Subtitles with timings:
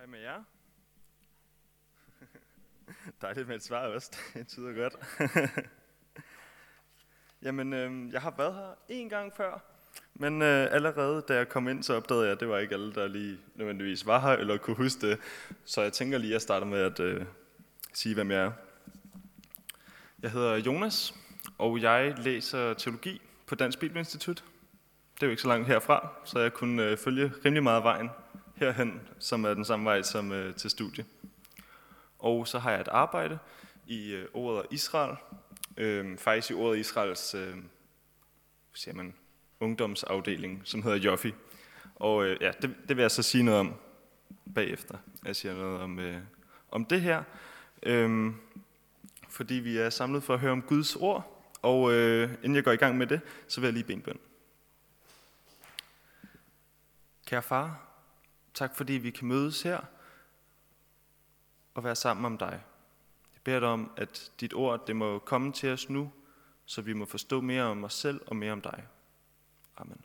[0.00, 0.42] Hej med jer.
[3.22, 4.12] Dejligt med et svar også.
[4.34, 4.94] Det tyder godt.
[7.42, 9.62] Jamen, øh, jeg har været her en gang før,
[10.14, 12.94] men øh, allerede da jeg kom ind, så opdagede jeg, at det var ikke alle,
[12.94, 15.18] der lige nødvendigvis var her, eller kunne huske det.
[15.64, 17.26] Så jeg tænker lige at starter med at øh,
[17.92, 18.52] sige, hvem jeg er.
[20.22, 21.14] Jeg hedder Jonas,
[21.58, 24.44] og jeg læser teologi på Dansk Bibelinstitut.
[25.14, 28.10] Det er jo ikke så langt herfra, så jeg kunne øh, følge rimelig meget vejen
[28.60, 31.04] herhen, som er den samme vej som øh, til studie.
[32.18, 33.38] Og så har jeg et arbejde
[33.86, 35.16] i øh, ordet Israel,
[35.76, 37.56] øh, faktisk i ordet Israels øh,
[38.74, 39.14] siger man,
[39.60, 41.34] ungdomsafdeling, som hedder Joffi.
[41.94, 43.74] Og øh, ja, det, det vil jeg så sige noget om
[44.54, 44.98] bagefter.
[45.24, 46.22] Jeg siger noget om, øh,
[46.70, 47.22] om det her,
[47.82, 48.32] øh,
[49.28, 51.52] fordi vi er samlet for at høre om Guds ord.
[51.62, 54.02] Og øh, inden jeg går i gang med det, så vil jeg lige bede en
[54.02, 54.18] bøn.
[57.26, 57.89] Kære far,
[58.54, 59.80] tak fordi vi kan mødes her
[61.74, 62.62] og være sammen om dig.
[63.34, 66.12] Jeg beder dig om, at dit ord det må komme til os nu,
[66.66, 68.86] så vi må forstå mere om os selv og mere om dig.
[69.76, 70.00] Amen.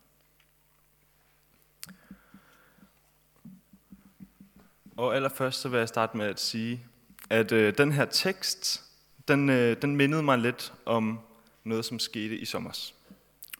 [4.98, 6.86] Og allerførst så vil jeg starte med at sige,
[7.30, 8.84] at øh, den her tekst,
[9.28, 11.20] den, øh, den mindede mig lidt om
[11.64, 12.92] noget, som skete i sommer.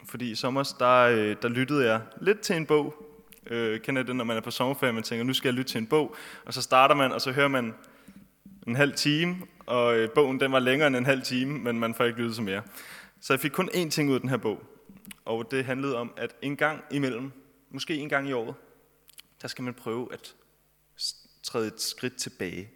[0.06, 3.15] Fordi i sommer, der, øh, der lyttede jeg lidt til en bog.
[3.46, 5.78] Øh, kender det, når man er på sommerferie, man tænker, nu skal jeg lytte til
[5.78, 6.16] en bog.
[6.46, 7.74] Og så starter man, og så hører man
[8.68, 11.94] en halv time, og øh, bogen den var længere end en halv time, men man
[11.94, 12.62] får ikke lyttet så mere.
[13.20, 14.64] Så jeg fik kun én ting ud af den her bog,
[15.26, 17.32] og det handlede om, at en gang imellem,
[17.70, 18.56] måske en gang i året,
[19.42, 20.36] der skal man prøve at
[21.44, 22.70] træde et skridt tilbage.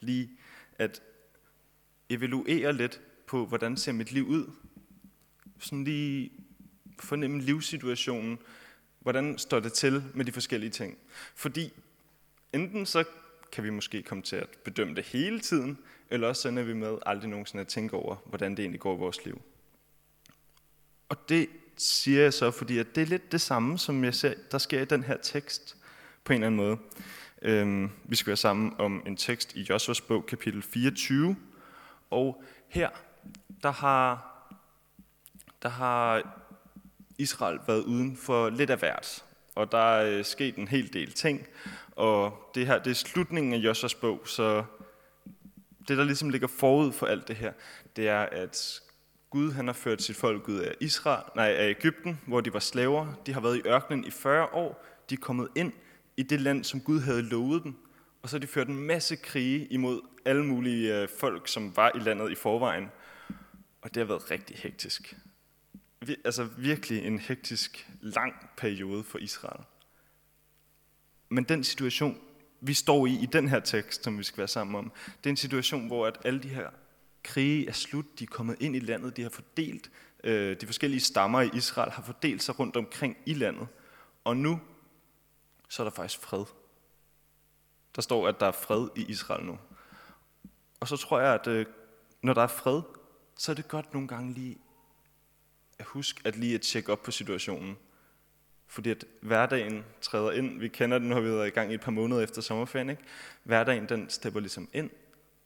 [0.00, 0.30] Lige
[0.78, 1.02] at
[2.10, 4.50] evaluere lidt på, hvordan ser mit liv ud.
[5.58, 6.30] Sådan lige
[7.00, 8.38] fornemme livssituationen.
[9.08, 10.98] Hvordan står det til med de forskellige ting?
[11.34, 11.72] Fordi
[12.52, 13.04] enten så
[13.52, 15.78] kan vi måske komme til at bedømme det hele tiden,
[16.10, 18.98] eller også sender vi med aldrig nogensinde at tænke over, hvordan det egentlig går i
[18.98, 19.42] vores liv.
[21.08, 24.34] Og det siger jeg så, fordi at det er lidt det samme, som jeg ser,
[24.50, 25.76] der sker i den her tekst,
[26.24, 26.78] på en eller anden måde.
[27.42, 31.36] Øhm, vi skal være sammen om en tekst i Josvas bog, kapitel 24,
[32.10, 32.90] og her,
[33.62, 34.34] der har,
[35.62, 36.34] der har
[37.18, 39.24] Israel været uden for lidt af hvert,
[39.54, 41.46] og der er øh, sket en hel del ting,
[41.96, 44.64] og det her det er slutningen af Joshuas bog, så
[45.88, 47.52] det, der ligesom ligger forud for alt det her,
[47.96, 48.80] det er, at
[49.30, 52.58] Gud han har ført sit folk ud af, Israel, nej, af Ægypten, hvor de var
[52.58, 53.14] slaver.
[53.26, 54.84] De har været i ørkenen i 40 år.
[55.10, 55.72] De er kommet ind
[56.16, 57.74] i det land, som Gud havde lovet dem.
[58.22, 61.92] Og så har de ført en masse krige imod alle mulige øh, folk, som var
[61.94, 62.90] i landet i forvejen.
[63.82, 65.16] Og det har været rigtig hektisk.
[66.24, 69.64] Altså virkelig en hektisk, lang periode for Israel.
[71.28, 72.20] Men den situation,
[72.60, 75.30] vi står i i den her tekst, som vi skal være sammen om, det er
[75.30, 76.70] en situation, hvor at alle de her
[77.22, 79.90] krige er slut, de er kommet ind i landet, de har fordelt,
[80.24, 83.68] øh, de forskellige stammer i Israel har fordelt sig rundt omkring i landet.
[84.24, 84.60] Og nu,
[85.68, 86.44] så er der faktisk fred.
[87.96, 89.58] Der står, at der er fred i Israel nu.
[90.80, 91.66] Og så tror jeg, at øh,
[92.22, 92.82] når der er fred,
[93.36, 94.58] så er det godt nogle gange lige
[95.84, 97.76] husk at lige at tjekke op på situationen.
[98.66, 100.60] Fordi at hverdagen træder ind.
[100.60, 102.90] Vi kender den, når vi har været i gang i et par måneder efter sommerferien.
[102.90, 103.02] Ikke?
[103.42, 104.90] Hverdagen den stepper ligesom ind,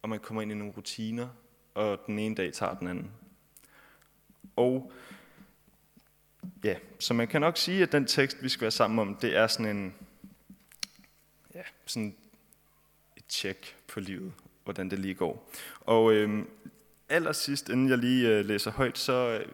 [0.02, 1.28] og man kommer ind i nogle rutiner,
[1.74, 3.10] og den ene dag tager den anden.
[4.56, 4.92] Og
[6.64, 9.36] ja, så man kan nok sige, at den tekst, vi skal være sammen om, det
[9.36, 9.94] er sådan en,
[11.54, 12.16] ja, sådan
[13.16, 14.32] et tjek på livet,
[14.64, 15.50] hvordan det lige går.
[15.80, 16.48] Og øhm,
[17.08, 19.52] allersidst, inden jeg lige øh, læser højt, så øh,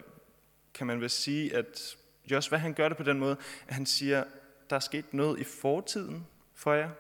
[0.79, 1.97] kan man vel sige, at
[2.31, 3.37] Jos, hvad han gør det på den måde,
[3.69, 4.25] at han siger,
[4.71, 6.91] der er sket noget i fortiden for jer,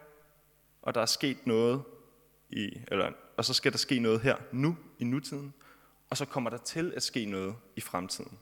[0.82, 1.82] og der er sket noget
[2.50, 5.54] i, eller, og så skal der ske noget her nu, i nutiden,
[6.10, 8.38] og så kommer der til at ske noget i fremtiden.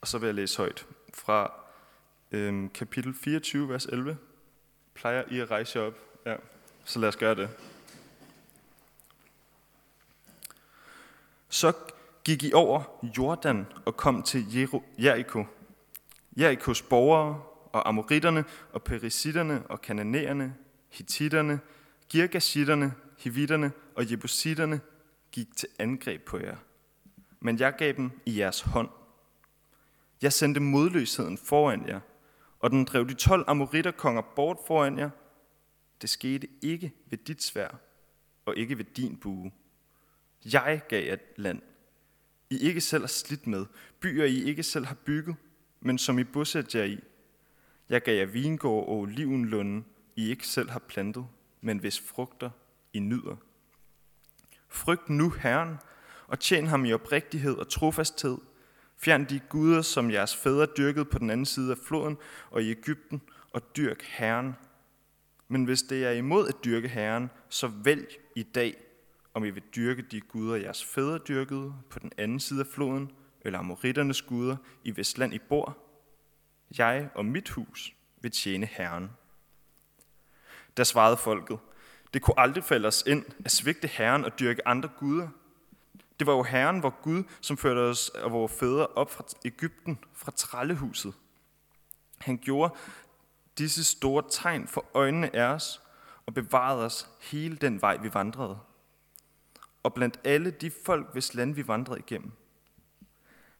[0.00, 1.52] Og så vil jeg læse højt fra
[2.30, 4.18] øhm, kapitel 24, vers 11.
[4.94, 5.94] Plejer I at rejse op?
[6.26, 6.36] Ja,
[6.84, 7.50] så lad os gøre det.
[11.48, 11.72] Så
[12.26, 12.82] gik I over
[13.18, 14.46] Jordan og kom til
[14.98, 15.44] Jericho.
[16.36, 17.42] Jerikos borgere
[17.72, 20.54] og amoritterne og perisitterne og kananæerne,
[20.88, 21.60] hititterne,
[22.08, 24.80] girgashitterne, hivitterne og jebusitterne
[25.32, 26.56] gik til angreb på jer.
[27.40, 28.88] Men jeg gav dem i jeres hånd.
[30.22, 32.00] Jeg sendte modløsheden foran jer,
[32.58, 35.10] og den drev de 12 amoritterkonger bort foran jer.
[36.02, 37.68] Det skete ikke ved dit svær,
[38.46, 39.52] og ikke ved din bue.
[40.52, 41.62] Jeg gav jer land,
[42.50, 43.66] i ikke selv har slidt med,
[44.00, 45.36] byer I ikke selv har bygget,
[45.80, 47.00] men som I bosætter jer i.
[47.88, 49.84] Jeg gav jer vingård og olivenlunde,
[50.16, 51.26] I ikke selv har plantet,
[51.60, 52.50] men hvis frugter
[52.92, 53.36] I nyder.
[54.68, 55.76] Frygt nu Herren,
[56.26, 58.38] og tjen ham i oprigtighed og trofasthed.
[58.98, 62.16] Fjern de guder, som jeres fædre dyrkede på den anden side af floden
[62.50, 63.22] og i Ægypten,
[63.52, 64.52] og dyrk Herren.
[65.48, 68.85] Men hvis det er imod at dyrke Herren, så vælg i dag,
[69.36, 73.12] om I vil dyrke de guder, jeres fædre dyrkede på den anden side af floden,
[73.40, 75.78] eller amoritternes guder i Vestland i Bor.
[76.78, 79.10] Jeg og mit hus vil tjene Herren.
[80.76, 81.58] Der svarede folket,
[82.14, 85.28] det kunne aldrig falde os ind at svigte Herren og dyrke andre guder.
[86.18, 89.98] Det var jo Herren, vor Gud, som førte os og vores fædre op fra Ægypten,
[90.12, 91.14] fra trællehuset.
[92.18, 92.74] Han gjorde
[93.58, 95.82] disse store tegn for øjnene af os
[96.26, 98.58] og bevarede os hele den vej, vi vandrede.
[99.86, 102.32] Og blandt alle de folk, hvis land vi vandrede igennem.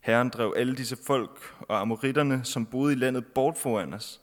[0.00, 4.20] Herren drev alle disse folk og amoritterne, som boede i landet, bort foran os.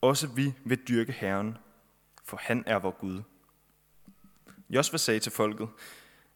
[0.00, 1.56] Også vi vil dyrke Herren,
[2.24, 3.22] for han er vor Gud.
[4.70, 5.68] Josva sagde til folket,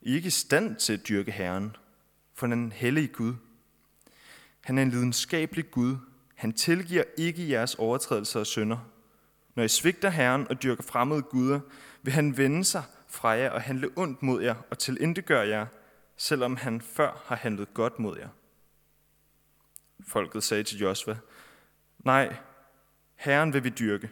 [0.02, 1.76] I er ikke i stand til at dyrke Herren,
[2.34, 3.34] for han er en hellig Gud.
[4.60, 5.96] Han er en lidenskabelig Gud.
[6.34, 8.78] Han tilgiver ikke jeres overtrædelser og synder.
[9.54, 11.60] Når I svigter Herren og dyrker fremmede guder,
[12.02, 12.82] vil han vende sig
[13.16, 15.66] fra jer og handle ondt mod jer og tilintetgøre jer,
[16.16, 18.28] selvom han før har handlet godt mod jer.
[20.08, 21.16] Folket sagde til Josva,
[21.98, 22.36] nej,
[23.14, 24.10] Herren vil vi dyrke.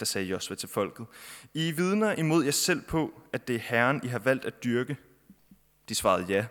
[0.00, 1.06] Der sagde Josva til folket,
[1.54, 4.96] I vidner imod jer selv på, at det er Herren, I har valgt at dyrke.
[5.88, 6.46] De svarede ja.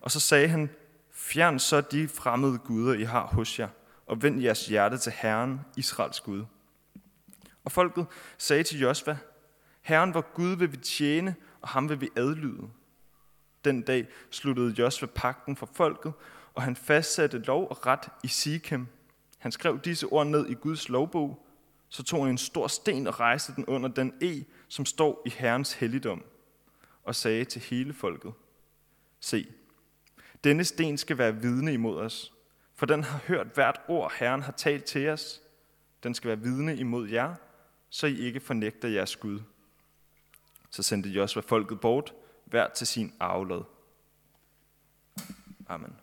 [0.00, 0.70] Og så sagde han,
[1.10, 3.68] fjern så de fremmede guder, I har hos jer,
[4.06, 6.44] og vend jeres hjerte til Herren, Israels Gud.
[7.64, 8.06] Og folket
[8.38, 9.16] sagde til Josva,
[9.82, 12.68] Herren, var Gud vil vi tjene, og ham vil vi adlyde.
[13.64, 16.12] Den dag sluttede Josva pakten for folket,
[16.54, 18.86] og han fastsatte lov og ret i Sikhem.
[19.38, 21.46] Han skrev disse ord ned i Guds lovbog,
[21.88, 25.30] så tog han en stor sten og rejste den under den e, som står i
[25.30, 26.22] Herrens helligdom,
[27.04, 28.32] og sagde til hele folket,
[29.20, 29.46] Se,
[30.44, 32.32] denne sten skal være vidne imod os,
[32.74, 35.42] for den har hørt hvert ord, Herren har talt til os.
[36.02, 37.34] Den skal være vidne imod jer,
[37.90, 39.40] så I ikke fornægter jeres Gud.
[40.72, 42.14] Så sendte Josva folket bort,
[42.44, 43.64] hver til sin arvelod.
[45.68, 45.96] Amen.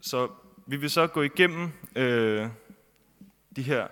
[0.00, 0.28] Så
[0.66, 2.48] vi vil så gå igennem øh,
[3.56, 3.88] de her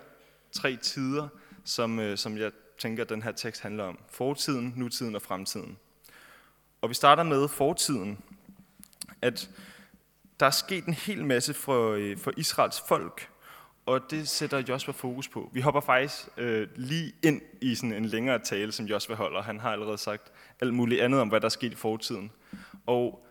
[0.51, 1.27] tre tider,
[1.63, 3.99] som, øh, som jeg tænker, den her tekst handler om.
[4.09, 5.77] Fortiden, nutiden og fremtiden.
[6.81, 8.23] Og vi starter med fortiden,
[9.21, 9.49] at
[10.39, 13.29] der er sket en hel masse for, øh, for Israels folk,
[13.89, 15.49] og det sætter Josva fokus på.
[15.53, 19.41] Vi hopper faktisk øh, lige ind i sådan en længere tale, som Josva holder.
[19.41, 20.31] Han har allerede sagt
[20.61, 22.31] alt muligt andet om, hvad der er sket i fortiden.
[22.85, 23.25] Og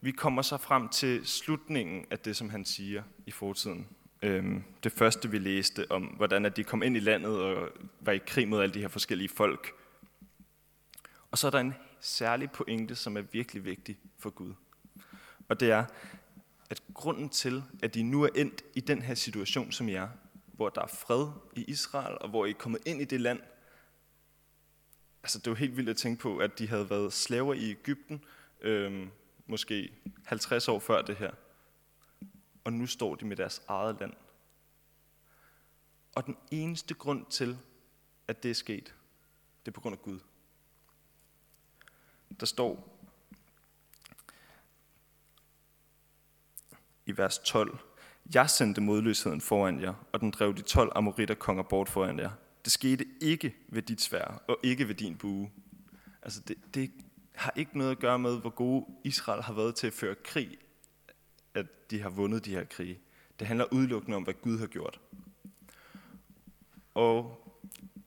[0.00, 3.88] vi kommer så frem til slutningen af det, som han siger i fortiden.
[4.22, 7.68] Øhm, det første, vi læste om, hvordan at de kom ind i landet og
[8.00, 9.72] var i krig mod alle de her forskellige folk.
[11.30, 14.54] Og så er der en særlig pointe, som er virkelig vigtig for Gud.
[15.48, 15.84] Og det er,
[16.70, 20.08] at grunden til, at de nu er endt i den her situation, som I er,
[20.46, 23.40] hvor der er fred i Israel, og hvor I er kommet ind i det land,
[25.22, 27.70] altså det er jo helt vildt at tænke på, at de havde været slaver i
[27.70, 28.24] Ægypten,
[28.60, 29.10] øhm,
[29.46, 29.92] måske
[30.24, 31.30] 50 år før det her.
[32.64, 34.12] Og nu står de med deres eget land.
[36.14, 37.58] Og den eneste grund til,
[38.28, 38.94] at det er sket,
[39.64, 40.20] det er på grund af Gud.
[42.40, 42.93] Der står
[47.06, 47.78] i vers 12,
[48.34, 52.30] Jeg sendte modløsheden foran jer, og den drev de 12 amoritter konger bort foran jer.
[52.64, 55.50] Det skete ikke ved dit svær, og ikke ved din bue.
[56.22, 56.90] Altså det, det
[57.34, 60.58] har ikke noget at gøre med, hvor gode Israel har været til at føre krig,
[61.54, 62.98] at de har vundet de her krige.
[63.38, 65.00] Det handler udelukkende om, hvad Gud har gjort.
[66.94, 67.40] Og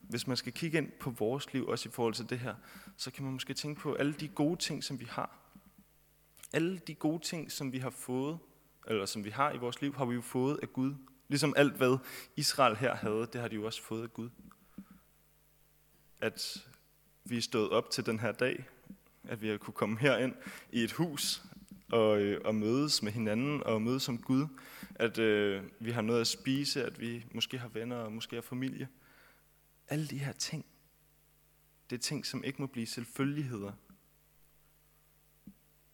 [0.02, 2.56] hvis man skal kigge ind på vores liv, også i forhold til det her,
[2.98, 5.40] så kan man måske tænke på alle de gode ting, som vi har.
[6.54, 8.40] Alle de gode ting, som vi har fået,
[8.88, 10.96] eller som vi har i vores liv, har vi jo fået af Gud.
[11.28, 11.98] Ligesom alt, hvad
[12.36, 14.30] Israel her havde, det har de jo også fået af Gud.
[16.22, 16.68] At
[17.24, 18.66] vi er stået op til den her dag,
[19.24, 20.36] at vi har kunne komme herind
[20.72, 21.44] i et hus
[21.92, 24.48] og, øh, og mødes med hinanden og mødes som Gud.
[24.96, 28.42] At øh, vi har noget at spise, at vi måske har venner og måske har
[28.42, 28.88] familie.
[29.88, 30.66] Alle de her ting,
[31.90, 33.72] det er ting, som ikke må blive selvfølgeligheder.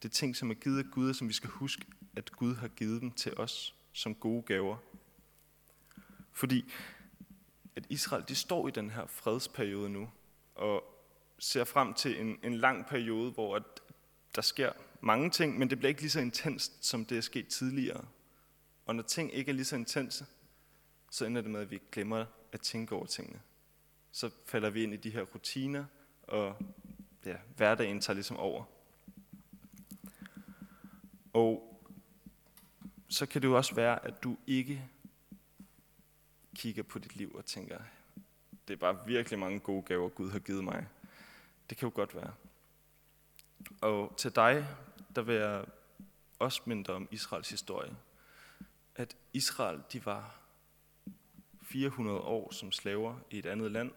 [0.02, 1.86] Det er ting, som er givet af Gud, og som vi skal huske,
[2.18, 4.78] at Gud har givet dem til os som gode gaver.
[6.32, 6.72] Fordi
[7.76, 10.10] at Israel, de står i den her fredsperiode nu,
[10.56, 10.84] og
[11.40, 13.64] ser frem til en, en lang periode, hvor at
[14.36, 17.48] der sker mange ting, men det bliver ikke lige så intenst, som det er sket
[17.48, 18.06] tidligere.
[18.86, 20.26] Og når ting ikke er lige så intense,
[21.12, 23.42] så ender det med, at vi glemmer at tænke over tingene.
[24.12, 25.86] Så falder vi ind i de her rutiner,
[26.24, 26.56] og
[27.26, 28.64] ja, hverdagen tager ligesom over.
[31.34, 31.73] Og
[33.14, 34.90] så kan det jo også være, at du ikke
[36.56, 37.80] kigger på dit liv og tænker,
[38.68, 40.88] det er bare virkelig mange gode gaver, Gud har givet mig.
[41.70, 42.34] Det kan jo godt være.
[43.82, 44.68] Og til dig,
[45.16, 45.66] der vil jeg
[46.40, 47.96] også minde om Israels historie.
[48.96, 50.40] At Israel, de var
[51.62, 53.92] 400 år som slaver i et andet land,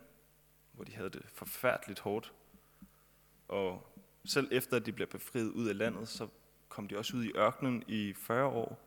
[0.73, 2.33] hvor de havde det forfærdeligt hårdt.
[3.49, 6.29] Og selv efter at de blev befriet ud af landet, så
[6.69, 8.86] kom de også ud i ørkenen i 40 år,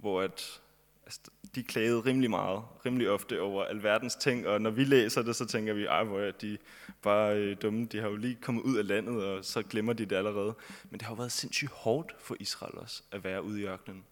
[0.00, 0.60] hvor at,
[1.04, 1.20] altså,
[1.54, 5.46] de klagede rimelig meget, rimelig ofte over alverdens ting, og når vi læser det, så
[5.46, 6.58] tænker vi, ej, hvor er de
[7.02, 10.06] bare øh, dumme, de har jo lige kommet ud af landet, og så glemmer de
[10.06, 10.54] det allerede.
[10.90, 14.04] Men det har jo været sindssygt hårdt for Israel også, at være ude i ørkenen,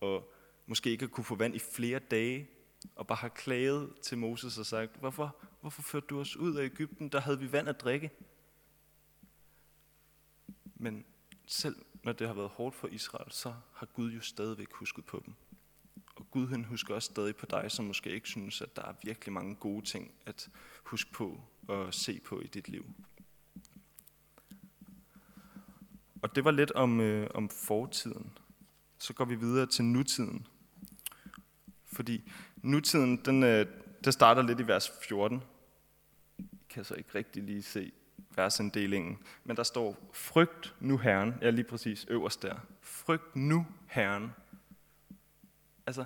[0.00, 0.32] og
[0.66, 2.48] måske ikke at kunne få vand i flere dage,
[2.96, 6.64] og bare har klaget til Moses og sagt, hvorfor, hvorfor førte du os ud af
[6.64, 7.08] Ægypten?
[7.08, 8.10] Der havde vi vand at drikke.
[10.76, 11.04] Men
[11.46, 15.22] selv når det har været hårdt for Israel, så har Gud jo stadigvæk husket på
[15.26, 15.34] dem.
[16.16, 18.94] Og Gud han husker også stadig på dig, som måske ikke synes, at der er
[19.04, 20.48] virkelig mange gode ting at
[20.82, 22.94] huske på og se på i dit liv.
[26.22, 28.38] Og det var lidt om, øh, om fortiden.
[28.98, 30.46] Så går vi videre til nutiden.
[31.84, 33.66] Fordi nutiden, den, øh,
[34.04, 35.42] det starter lidt i vers 14.
[36.38, 37.92] Jeg kan så ikke rigtig lige se
[38.40, 39.18] versinddelingen.
[39.44, 41.34] Men der står, frygt nu Herren.
[41.42, 42.54] Ja, lige præcis øverst der.
[42.80, 44.32] Frygt nu Herren.
[45.86, 46.04] Altså,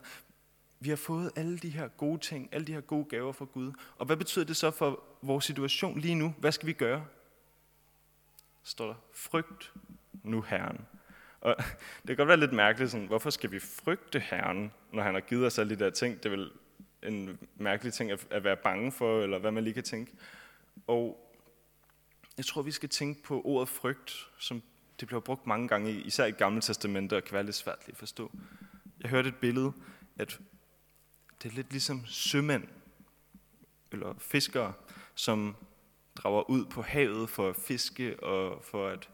[0.80, 3.72] vi har fået alle de her gode ting, alle de her gode gaver fra Gud.
[3.98, 6.34] Og hvad betyder det så for vores situation lige nu?
[6.38, 7.04] Hvad skal vi gøre?
[8.62, 9.72] Står der, frygt
[10.22, 10.80] nu Herren.
[11.40, 11.56] Og
[12.02, 15.20] det kan godt være lidt mærkeligt, sådan, hvorfor skal vi frygte Herren, når han har
[15.20, 16.16] givet os alle de der ting?
[16.16, 16.50] Det er vel
[17.02, 20.12] en mærkelig ting at, at være bange for, eller hvad man lige kan tænke.
[20.86, 21.23] Og
[22.36, 24.62] jeg tror, vi skal tænke på ordet frygt, som
[25.00, 27.96] det bliver brugt mange gange, især i Gamle Testamente, og kan være lidt svært at
[27.96, 28.32] forstå.
[29.00, 29.72] Jeg hørte et billede,
[30.16, 30.40] at
[31.42, 32.64] det er lidt ligesom sømænd,
[33.92, 34.72] eller fiskere,
[35.14, 35.56] som
[36.16, 39.10] drager ud på havet for at fiske og for at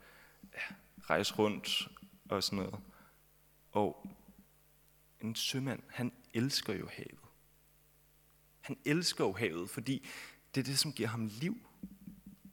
[0.54, 1.88] ja, rejse rundt
[2.28, 2.80] og sådan noget.
[3.72, 4.06] Og
[5.20, 7.20] en sømand, han elsker jo havet.
[8.60, 10.08] Han elsker jo havet, fordi
[10.54, 11.56] det er det, som giver ham liv.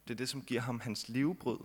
[0.07, 1.59] Det er det, som giver ham hans levebrød.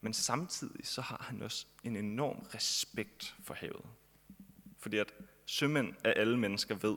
[0.00, 3.86] Men samtidig så har han også en enorm respekt for havet.
[4.78, 5.14] Fordi at
[5.46, 6.96] sømænd af alle mennesker ved,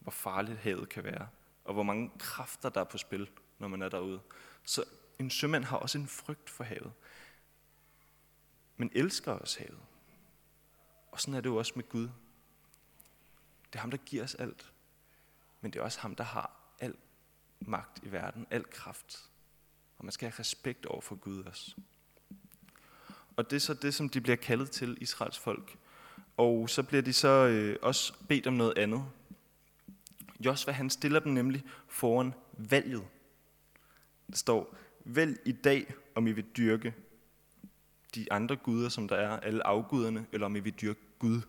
[0.00, 1.28] hvor farligt havet kan være,
[1.64, 4.20] og hvor mange kræfter der er på spil, når man er derude.
[4.64, 4.84] Så
[5.18, 6.92] en sømand har også en frygt for havet,
[8.76, 9.80] men elsker også havet.
[11.12, 12.08] Og sådan er det jo også med Gud.
[13.66, 14.72] Det er ham, der giver os alt,
[15.60, 16.61] men det er også ham, der har
[17.66, 19.30] magt i verden, al kraft.
[19.98, 21.74] Og man skal have respekt over for Gud også.
[23.36, 25.78] Og det er så det, som de bliver kaldet til, Israels folk.
[26.36, 29.04] Og så bliver de så øh, også bedt om noget andet.
[30.40, 33.06] Josva han stiller dem nemlig foran valget.
[34.30, 36.94] Der står, vælg i dag, om I vil dyrke
[38.14, 41.40] de andre guder, som der er, alle afguderne, eller om I vil dyrke Gud.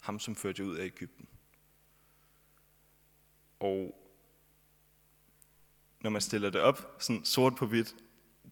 [0.00, 1.28] Ham, som førte jer ud af Ægypten.
[3.60, 4.05] Og
[6.06, 7.94] når man stiller det op, sådan sort på hvidt,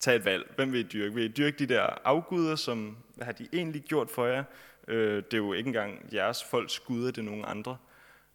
[0.01, 0.53] tag et valg.
[0.57, 1.15] Hvem vil I dyrke?
[1.15, 4.45] Vil I dyrke de der afguder, som hvad har de egentlig gjort for jer?
[4.89, 7.77] Øh, det er jo ikke engang jeres folks guder, det er nogen andre.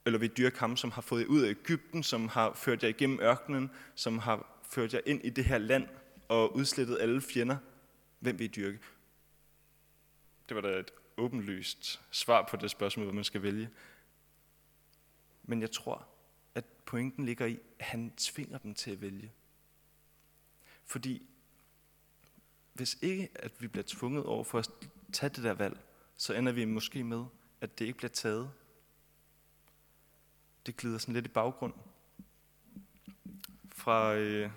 [0.05, 2.83] Eller vil I dyrke ham, som har fået jer ud af Ægypten, som har ført
[2.83, 5.88] jer igennem ørkenen, som har ført jer ind i det her land
[6.27, 7.57] og udslettet alle fjender?
[8.19, 8.79] Hvem vil I dyrke?
[10.49, 13.69] Det var da et åbenlyst svar på det spørgsmål, hvad man skal vælge.
[15.43, 16.07] Men jeg tror,
[16.89, 19.31] pointen ligger i, at han tvinger dem til at vælge.
[20.86, 21.29] Fordi
[22.74, 24.69] hvis ikke, at vi bliver tvunget over for at
[25.13, 25.79] tage det der valg,
[26.17, 27.25] så ender vi måske med,
[27.62, 28.51] at det ikke bliver taget.
[30.65, 31.74] Det glider sådan lidt i baggrund.
[33.75, 34.51] Fra øh,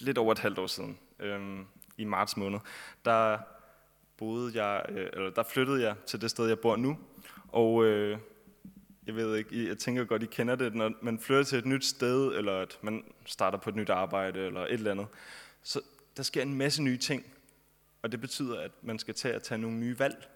[0.00, 1.60] lidt over et halvt år siden, øh,
[1.96, 2.60] i marts måned,
[3.04, 3.38] der
[4.16, 6.98] boede jeg, øh, eller der flyttede jeg til det sted, jeg bor nu.
[7.48, 8.18] Og øh,
[9.06, 11.84] jeg ved ikke, jeg tænker godt, I kender det, når man flytter til et nyt
[11.84, 15.06] sted, eller at man starter på et nyt arbejde, eller et eller andet.
[15.62, 15.80] Så
[16.16, 17.24] der sker en masse nye ting,
[18.02, 20.28] og det betyder, at man skal tage at tage nogle nye valg.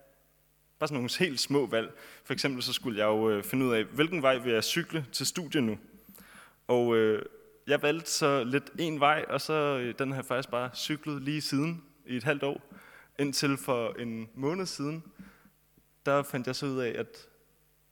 [0.78, 1.92] Bare sådan nogle helt små valg.
[2.24, 5.06] For eksempel så skulle jeg jo øh, finde ud af, hvilken vej vil jeg cykle
[5.12, 5.78] til studiet nu.
[6.68, 7.22] Og øh,
[7.66, 11.22] jeg valgte så lidt en vej, og så øh, den har jeg faktisk bare cyklet
[11.22, 12.74] lige siden i et halvt år.
[13.18, 15.04] Indtil for en måned siden,
[16.06, 17.28] der fandt jeg så ud af, at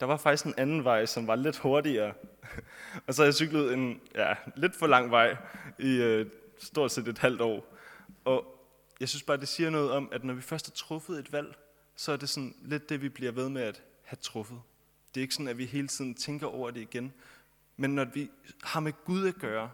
[0.01, 2.15] der var faktisk en anden vej, som var lidt hurtigere.
[3.07, 5.37] og så havde jeg cyklet en ja, lidt for lang vej
[5.79, 6.27] i øh,
[6.59, 7.77] stort set et halvt år.
[8.25, 8.45] Og
[9.01, 11.57] jeg synes bare, det siger noget om, at når vi først har truffet et valg,
[11.97, 14.61] så er det sådan lidt det, vi bliver ved med at have truffet.
[15.15, 17.13] Det er ikke sådan, at vi hele tiden tænker over det igen.
[17.77, 18.31] Men når vi
[18.63, 19.71] har med Gud at gøre,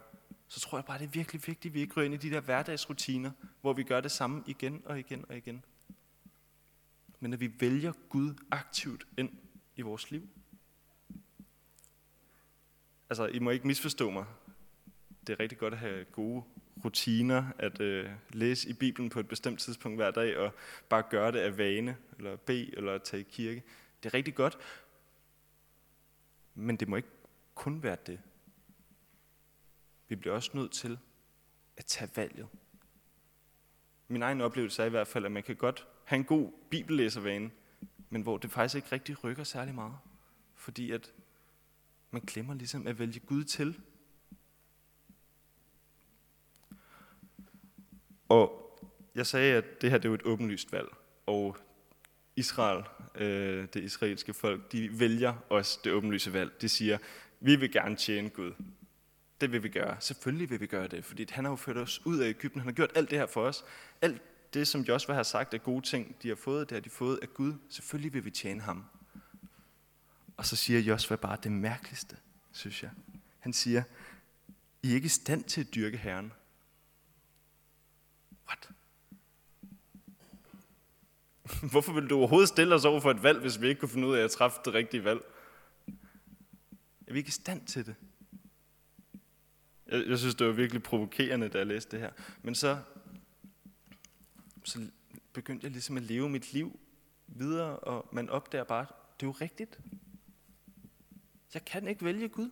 [0.47, 2.35] så tror jeg bare, det er virkelig vigtigt, at vi ikke ryger ind i de
[2.35, 5.63] der hverdagsrutiner, hvor vi gør det samme igen og igen og igen.
[7.19, 9.29] Men at vi vælger Gud aktivt ind
[9.75, 10.29] i vores liv.
[13.09, 14.25] Altså, I må ikke misforstå mig.
[15.27, 16.43] Det er rigtig godt at have gode
[16.85, 20.53] rutiner, at øh, læse i Bibelen på et bestemt tidspunkt hver dag, og
[20.89, 23.63] bare gøre det af vane, eller bede, eller tage i kirke.
[24.03, 24.57] Det er rigtig godt.
[26.55, 27.09] Men det må ikke
[27.55, 28.19] kun være det.
[30.07, 30.97] Vi bliver også nødt til
[31.77, 32.47] at tage valget.
[34.07, 37.51] Min egen oplevelse er i hvert fald, at man kan godt have en god bibellæservane,
[38.13, 39.93] men hvor det faktisk ikke rigtig rykker særlig meget.
[40.55, 41.11] Fordi at
[42.11, 43.79] man glemmer ligesom at vælge Gud til.
[48.29, 48.79] Og
[49.15, 50.87] jeg sagde, at det her det er jo et åbenlyst valg,
[51.25, 51.57] og
[52.35, 52.83] Israel,
[53.15, 56.61] øh, det israelske folk, de vælger også det åbenlyse valg.
[56.61, 56.97] De siger,
[57.39, 58.53] vi vil gerne tjene Gud.
[59.41, 59.97] Det vil vi gøre.
[59.99, 62.61] Selvfølgelig vil vi gøre det, fordi han har jo ført os ud af Ægypten.
[62.61, 63.65] Han har gjort alt det her for os.
[64.01, 64.21] Alt
[64.53, 67.19] det, som Joshua har sagt er gode ting, de har fået, det har de fået
[67.21, 67.53] af Gud.
[67.69, 68.85] Selvfølgelig vil vi tjene ham.
[70.37, 72.17] Og så siger Joshua bare det mærkeligste,
[72.51, 72.91] synes jeg.
[73.39, 73.83] Han siger,
[74.83, 76.33] I er ikke i stand til at dyrke Herren.
[78.47, 78.69] What?
[81.71, 84.07] Hvorfor vil du overhovedet stille os over for et valg, hvis vi ikke kunne finde
[84.07, 85.21] ud af at træffe det rigtige valg?
[87.07, 87.95] Er vi ikke i stand til det?
[89.87, 92.11] Jeg, jeg synes, det var virkelig provokerende, da jeg læste det her.
[92.41, 92.77] Men så,
[94.63, 94.89] så
[95.33, 96.79] begyndte jeg ligesom at leve mit liv
[97.27, 98.85] videre, og man opdager bare,
[99.19, 99.79] det er jo rigtigt.
[101.53, 102.51] Jeg kan ikke vælge Gud.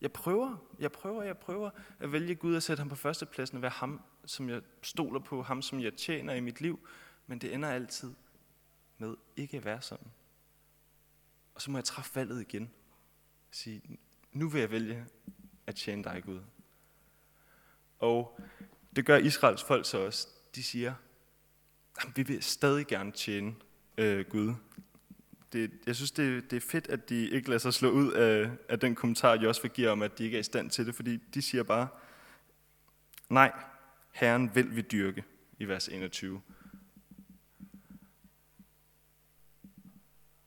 [0.00, 3.62] Jeg prøver, jeg prøver, jeg prøver at vælge Gud og sætte ham på førstepladsen og
[3.62, 6.88] være ham, som jeg stoler på, ham, som jeg tjener i mit liv.
[7.26, 8.14] Men det ender altid
[8.98, 10.06] med ikke at være sådan.
[11.54, 12.70] Og så må jeg træffe valget igen.
[13.50, 13.82] Sige,
[14.32, 15.06] nu vil jeg vælge
[15.66, 16.40] at tjene dig, Gud.
[17.98, 18.40] Og
[18.96, 20.28] det gør Israels folk så også.
[20.54, 20.94] De siger,
[22.14, 23.54] vi vil stadig gerne tjene
[23.98, 24.54] øh, Gud.
[25.52, 28.50] Det, jeg synes, det, det er fedt, at de ikke lader sig slå ud af,
[28.68, 31.16] af den kommentar, Josva giver om, at de ikke er i stand til det, fordi
[31.16, 31.88] de siger bare,
[33.28, 33.52] nej,
[34.12, 35.24] Herren vil vi dyrke,
[35.58, 36.42] i vers 21.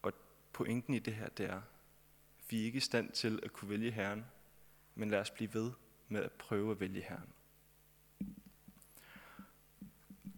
[0.02, 0.14] Og
[0.54, 1.62] pointen i det her, det er,
[2.50, 4.26] vi er ikke i stand til at kunne vælge Herren,
[4.96, 5.72] men lad os blive ved
[6.08, 7.34] med at prøve at vælge Herren.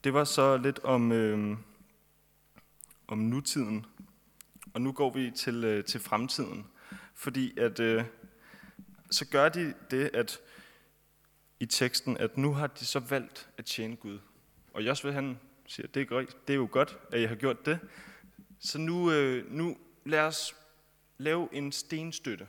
[0.04, 1.58] Det var så lidt om, øh,
[3.08, 3.86] om nutiden,
[4.74, 6.68] og nu går vi til, øh, til fremtiden.
[7.16, 8.04] Fordi at, øh,
[9.12, 10.40] så gør de det, at
[11.60, 14.20] i teksten, at nu har de så valgt at tjene Gud.
[14.74, 17.66] Og Josve han siger, det er, godt, det er jo godt, at jeg har gjort
[17.66, 17.80] det.
[18.60, 20.56] Så nu, øh, nu lad os
[21.18, 22.48] lave en stenstøtte.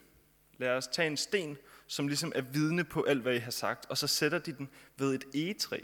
[0.58, 3.86] Lad os tage en sten, som ligesom er vidne på alt, hvad I har sagt,
[3.86, 5.80] og så sætter de den ved et egetræ.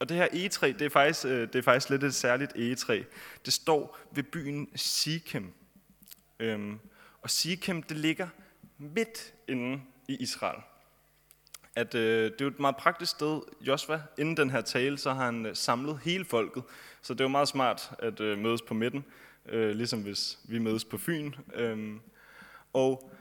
[0.00, 3.02] Og det her egetræ, det er faktisk, øh, det er faktisk lidt et særligt egetræ.
[3.44, 5.52] Det står ved byen Sikhem.
[6.40, 6.78] Øhm,
[7.22, 8.28] og Sikhem, det ligger
[8.78, 10.60] midt inde i Israel.
[11.74, 13.40] At, øh, det er jo et meget praktisk sted.
[13.60, 16.62] Josva, inden den her tale, så har han øh, samlet hele folket.
[17.02, 19.04] Så det er jo meget smart at øh, mødes på midten,
[19.46, 21.32] øh, ligesom hvis vi mødes på Fyn.
[21.54, 22.00] Øhm,
[22.72, 23.12] og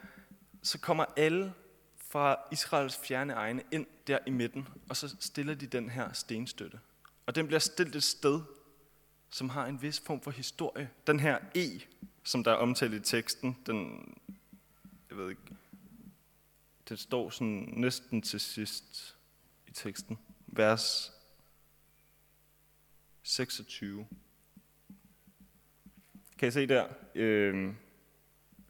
[0.64, 1.54] så kommer alle
[2.10, 6.80] fra Israels fjerne egne ind der i midten, og så stiller de den her stenstøtte.
[7.26, 8.42] Og den bliver stillet et sted,
[9.30, 10.90] som har en vis form for historie.
[11.08, 11.82] Den her E,
[12.24, 14.14] som der er omtalt i teksten, den,
[15.10, 15.42] jeg ved ikke,
[16.90, 19.16] det står sådan næsten til sidst
[19.68, 21.12] i teksten, vers
[23.24, 24.08] 26.
[26.38, 26.88] Kan I se der?
[27.16, 27.74] Øh,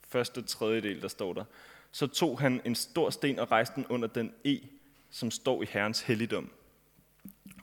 [0.07, 1.45] første tredjedel, der står der
[1.91, 4.59] så tog han en stor sten og rejste den under den E,
[5.09, 6.51] som står i Herrens helligdom.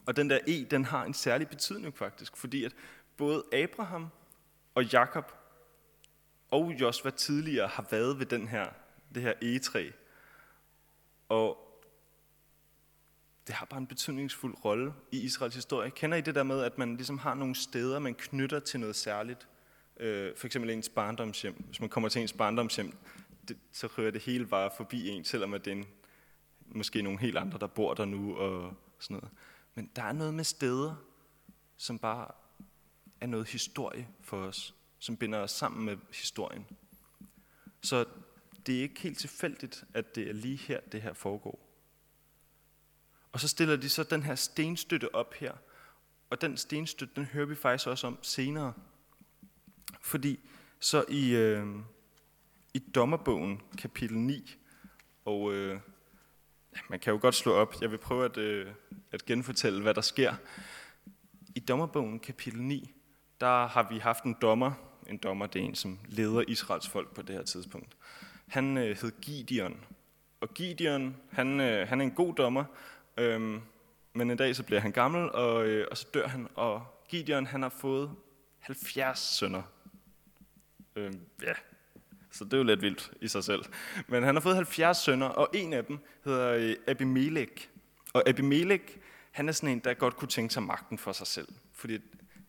[0.05, 2.75] Og den der E, den har en særlig betydning faktisk, fordi at
[3.17, 4.07] både Abraham
[4.75, 5.31] og Jakob
[6.51, 8.69] og Josva tidligere har været ved den her,
[9.15, 9.89] det her egetræ.
[11.29, 11.67] Og
[13.47, 15.89] det har bare en betydningsfuld rolle i Israels historie.
[15.89, 18.95] Kender I det der med, at man ligesom har nogle steder, man knytter til noget
[18.95, 19.47] særligt?
[19.99, 21.63] Øh, for eksempel ens barndomshjem.
[21.67, 22.97] Hvis man kommer til ens barndomshjem,
[23.47, 25.85] det, så rører det hele bare forbi en, selvom at det er en,
[26.65, 29.29] måske nogle helt andre, der bor der nu og sådan noget.
[29.75, 30.95] Men der er noget med steder,
[31.77, 32.31] som bare
[33.21, 36.65] er noget historie for os, som binder os sammen med historien.
[37.81, 38.05] Så
[38.65, 41.67] det er ikke helt tilfældigt, at det er lige her, det her foregår.
[43.31, 45.53] Og så stiller de så den her stenstøtte op her,
[46.29, 48.73] og den stenstøtte, den hører vi faktisk også om senere.
[50.01, 50.39] Fordi
[50.79, 51.67] så i, øh,
[52.73, 54.55] i dommerbogen, kapitel 9,
[55.25, 55.79] og øh,
[56.89, 58.67] man kan jo godt slå op, jeg vil prøve at, øh,
[59.11, 60.35] at genfortælle, hvad der sker.
[61.55, 62.91] I dommerbogen, kapitel 9,
[63.41, 64.71] der har vi haft en dommer,
[65.07, 67.97] en dommer det er en, som leder Israels folk på det her tidspunkt.
[68.47, 69.85] Han øh, hed Gideon,
[70.41, 72.63] og Gideon, han, øh, han er en god dommer,
[73.17, 73.59] øh,
[74.13, 77.45] men en dag så bliver han gammel, og, øh, og så dør han, og Gideon
[77.45, 78.11] han har fået
[78.59, 79.61] 70 sønner.
[80.95, 81.53] Øh, ja,
[82.31, 83.63] så det er jo lidt vildt i sig selv.
[84.07, 87.69] Men han har fået 70 sønner, og en af dem hedder øh, Abimelech.
[88.13, 88.83] Og Abimelech,
[89.31, 91.47] han er sådan en, der godt kunne tænke sig magten for sig selv.
[91.73, 91.97] Fordi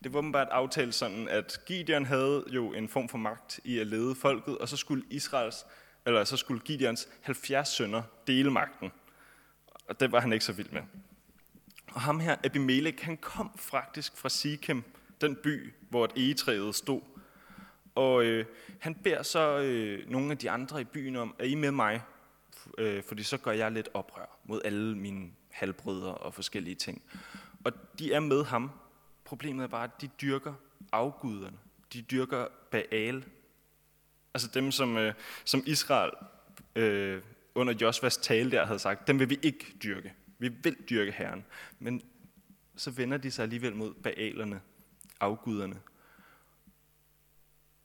[0.04, 3.78] det var bare et aftale sådan, at Gideon havde jo en form for magt i
[3.78, 5.66] at lede folket, og så skulle Israels,
[6.06, 8.92] eller så skulle Gideons 70 sønner dele magten.
[9.88, 10.82] Og det var han ikke så vild med.
[11.92, 14.82] Og ham her, Abimelech, han kom faktisk fra Sikhem,
[15.20, 17.00] den by, hvor et egetræet stod.
[17.98, 18.46] Og øh,
[18.80, 22.02] han beder så øh, nogle af de andre i byen om, er I med mig?
[22.78, 27.02] Øh, fordi så gør jeg lidt oprør mod alle mine halvbrødre og forskellige ting.
[27.64, 28.70] Og de er med ham.
[29.24, 30.54] Problemet er bare, at de dyrker
[30.92, 31.58] afguderne.
[31.92, 33.24] De dyrker Baal.
[34.34, 36.10] Altså dem, som, øh, som Israel
[36.76, 37.22] øh,
[37.54, 40.14] under Josvas tale der havde sagt, dem vil vi ikke dyrke.
[40.38, 41.44] Vi vil dyrke Herren.
[41.78, 42.02] Men
[42.76, 44.60] så vender de sig alligevel mod Baalerne,
[45.20, 45.80] afguderne.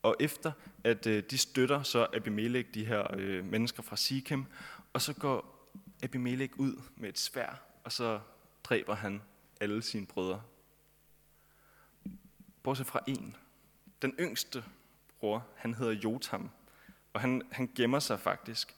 [0.03, 0.51] Og efter
[0.83, 4.45] at øh, de støtter så Abimelech, de her øh, mennesker fra Sikhem,
[4.93, 5.69] og så går
[6.03, 8.19] Abimelech ud med et svær, og så
[8.63, 9.21] dræber han
[9.61, 10.41] alle sine brødre.
[12.63, 13.35] Bortset fra en.
[14.01, 14.63] Den yngste
[15.19, 16.49] bror, han hedder Jotam,
[17.13, 18.75] og han, han gemmer sig faktisk.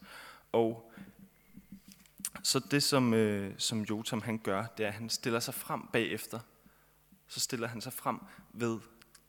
[0.52, 0.92] Og
[2.44, 5.82] så det, som, øh, som Jotam han gør, det er, at han stiller sig frem
[5.94, 6.40] bagefter.
[7.28, 8.20] Så stiller han sig frem
[8.54, 8.80] ved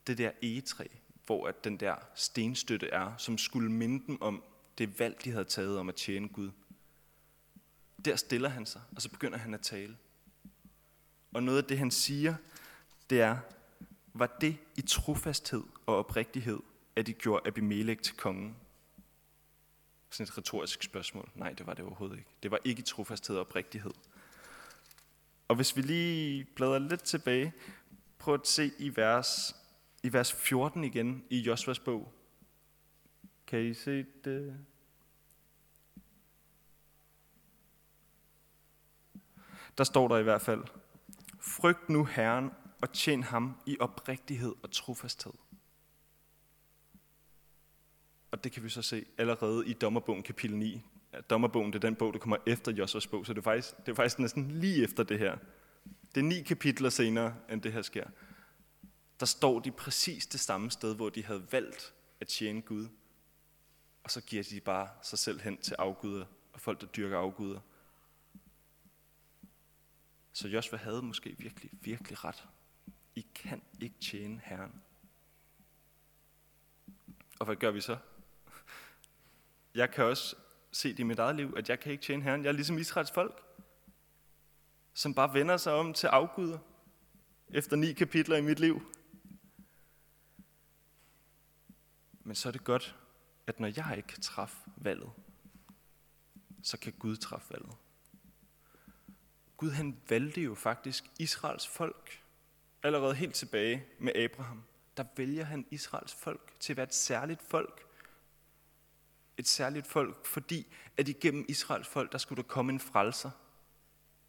[0.06, 0.86] det der egetræ,
[1.26, 4.42] hvor at den der stenstøtte er, som skulle minde dem om
[4.78, 6.50] det valg, de havde taget om at tjene Gud.
[8.04, 9.96] Der stiller han sig, og så begynder han at tale.
[11.32, 12.34] Og noget af det, han siger,
[13.10, 13.38] det er,
[14.14, 16.60] var det i trofasthed og oprigtighed,
[16.96, 18.56] at de gjorde Abimelech til kongen?
[20.10, 21.30] Sådan et retorisk spørgsmål.
[21.34, 22.30] Nej, det var det overhovedet ikke.
[22.42, 23.90] Det var ikke i trofasthed og oprigtighed.
[25.48, 27.52] Og hvis vi lige bladrer lidt tilbage,
[28.18, 29.56] prøv at se i vers
[30.02, 32.12] i vers 14 igen i Josvas bog.
[33.46, 34.66] Kan I se det?
[39.78, 40.64] Der står der i hvert fald,
[41.40, 42.50] Frygt nu Herren
[42.82, 45.32] og tjen ham i oprigtighed og trofasthed.
[48.30, 50.82] Og det kan vi så se allerede i Dommerbogen kapitel 9.
[51.30, 53.88] Dommerbogen det er den bog, der kommer efter Josvas bog, så det er, faktisk, det
[53.88, 55.36] er faktisk næsten lige efter det her.
[56.14, 58.06] Det er ni kapitler senere, end det her sker
[59.20, 62.88] der står de præcis det samme sted, hvor de havde valgt at tjene Gud.
[64.04, 67.60] Og så giver de bare sig selv hen til afguder og folk, der dyrker afguder.
[70.32, 72.48] Så Josva havde måske virkelig, virkelig ret.
[73.14, 74.82] I kan ikke tjene Herren.
[77.38, 77.96] Og hvad gør vi så?
[79.74, 80.36] Jeg kan også
[80.72, 82.44] se det i mit eget liv, at jeg kan ikke tjene Herren.
[82.44, 83.42] Jeg er ligesom Israels folk,
[84.94, 86.58] som bare vender sig om til afguder
[87.48, 88.95] efter ni kapitler i mit liv.
[92.26, 92.96] Men så er det godt,
[93.46, 95.10] at når jeg ikke kan træffe valget,
[96.62, 97.74] så kan Gud træffe valget.
[99.56, 102.22] Gud han valgte jo faktisk Israels folk.
[102.82, 104.62] Allerede helt tilbage med Abraham,
[104.96, 107.86] der vælger han Israels folk til at være et særligt folk.
[109.36, 113.30] Et særligt folk, fordi at igennem Israels folk, der skulle der komme en frelser,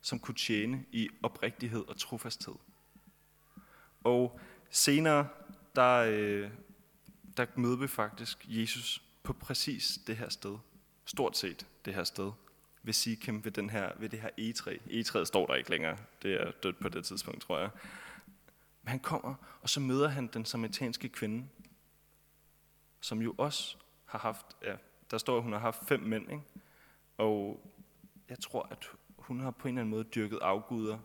[0.01, 2.55] som kunne tjene i oprigtighed og trofasthed.
[4.03, 5.27] Og senere,
[5.75, 6.51] der, øh,
[7.37, 10.57] der møder vi faktisk Jesus på præcis det her sted.
[11.05, 12.31] Stort set det her sted.
[12.83, 14.77] Ved Sikkim, ved, den her, ved det her egetræ.
[14.89, 15.97] Egetræet står der ikke længere.
[16.21, 17.69] Det er dødt på det tidspunkt, tror jeg.
[18.83, 21.47] Men han kommer, og så møder han den samaritanske kvinde,
[23.01, 24.75] som jo også har haft, ja,
[25.11, 26.43] der står, at hun har haft fem mænd, ikke?
[27.17, 27.63] og
[28.29, 30.99] jeg tror, at hun har på en eller anden måde dyrket afguder.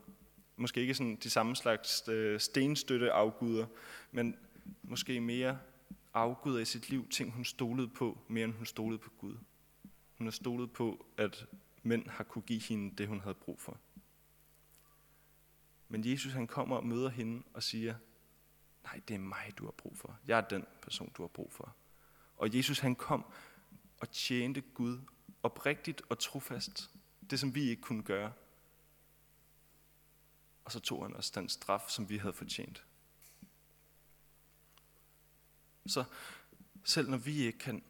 [0.56, 3.66] Måske ikke sådan de samme slags øh, stenstøtte afguder,
[4.10, 4.36] men
[4.82, 5.58] måske mere
[6.14, 9.36] afguder i sit liv ting, hun stolede på, mere end hun stolede på Gud.
[10.18, 11.46] Hun har stolet på, at
[11.82, 13.78] mænd har kunne give hende det, hun havde brug for.
[15.88, 17.94] Men Jesus han kommer og møder hende og siger,
[18.84, 20.18] nej, det er mig, du har brug for.
[20.26, 21.76] Jeg er den person, du har brug for.
[22.36, 23.24] Og Jesus han kom
[24.00, 24.98] og tjente Gud
[25.42, 26.90] oprigtigt og trofast.
[27.30, 28.32] Det, som vi ikke kunne gøre.
[30.64, 32.84] Og så tog han os den straf, som vi havde fortjent.
[35.86, 36.04] Så
[36.84, 37.82] selv når vi ikke kan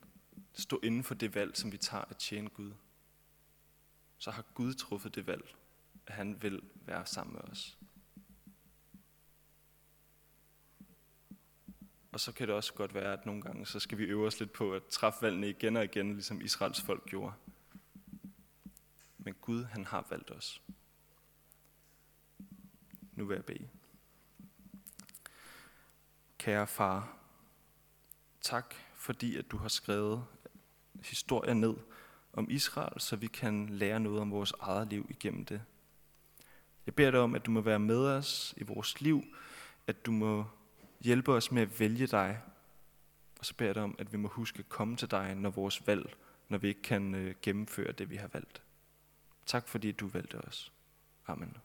[0.52, 2.72] stå inden for det valg, som vi tager at tjene Gud,
[4.18, 5.55] så har Gud truffet det valg,
[6.07, 7.78] at han vil være sammen med os.
[12.12, 14.40] Og så kan det også godt være, at nogle gange, så skal vi øve os
[14.40, 17.35] lidt på at træffe valgene igen og igen, ligesom Israels folk gjorde.
[19.18, 20.62] Men Gud, han har valgt os.
[23.12, 23.68] Nu vil jeg bede.
[26.38, 27.22] Kære far,
[28.42, 30.24] tak fordi at du har skrevet
[31.02, 31.74] historier ned
[32.33, 35.62] om Israel, så vi kan lære noget om vores eget liv igennem det.
[36.87, 39.24] Jeg beder dig om, at du må være med os i vores liv,
[39.87, 40.44] at du må
[41.00, 42.40] hjælpe os med at vælge dig,
[43.38, 45.50] og så beder jeg dig om, at vi må huske at komme til dig, når
[45.50, 46.16] vores valg,
[46.48, 48.62] når vi ikke kan øh, gennemføre det, vi har valgt.
[49.46, 50.72] Tak fordi du valgte os.
[51.26, 51.57] Amen.